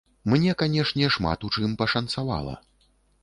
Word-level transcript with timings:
Мне, 0.31 0.53
канешне, 0.61 1.09
шмат 1.17 1.45
у 1.49 1.53
чым 1.59 1.77
пашанцавала. 1.83 2.57